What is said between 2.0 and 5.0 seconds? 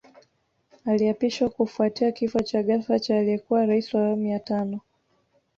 kifo cha ghafla cha aliyekuwa Rais wa Awamu ya Tano